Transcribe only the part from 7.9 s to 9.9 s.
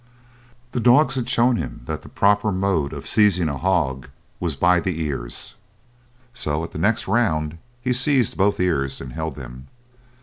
seized both ears and held them.